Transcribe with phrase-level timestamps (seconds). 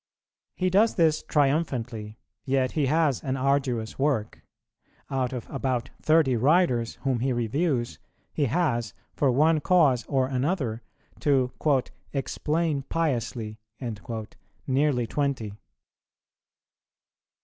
[0.55, 4.41] He does this triumphantly, yet he has an arduous work;
[5.11, 7.99] out of about thirty writers whom he reviews,
[8.33, 10.81] he has, for one cause or other,
[11.19, 11.51] to
[12.13, 13.59] "explain piously"
[14.65, 15.53] nearly twenty.